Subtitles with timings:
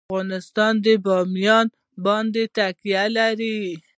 [0.09, 1.65] افغانستان په بامیان
[2.05, 3.59] باندې تکیه لري.